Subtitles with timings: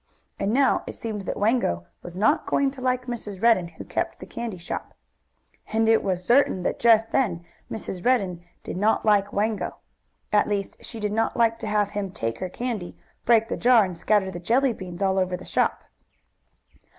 [0.39, 3.39] And now it seemed that Wango was not going to like Mrs.
[3.39, 4.95] Redden, who kept the candy shop.
[5.71, 8.03] And it was certain that, just then, Mrs.
[8.03, 9.75] Redden did not like Wango;
[10.33, 13.85] at least she did not like to have him take her candy, break the jar
[13.85, 15.83] and scatter the jelly beans all over the shop.